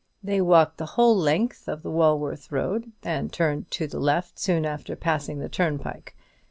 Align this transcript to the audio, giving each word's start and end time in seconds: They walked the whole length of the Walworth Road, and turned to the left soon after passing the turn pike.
They 0.23 0.41
walked 0.41 0.79
the 0.79 0.87
whole 0.97 1.15
length 1.15 1.67
of 1.67 1.83
the 1.83 1.91
Walworth 1.91 2.51
Road, 2.51 2.91
and 3.03 3.31
turned 3.31 3.69
to 3.69 3.85
the 3.85 3.99
left 3.99 4.39
soon 4.39 4.65
after 4.65 4.95
passing 4.95 5.37
the 5.37 5.47
turn 5.47 5.77
pike. 5.77 6.15